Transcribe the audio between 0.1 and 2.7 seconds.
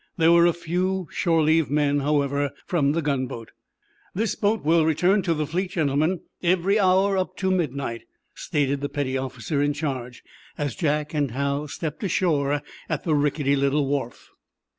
There were a few shore leave men, however,